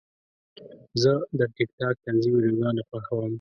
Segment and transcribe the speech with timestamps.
[1.01, 3.29] زه د ټک ټاک طنزي ویډیوګانې خوښوم.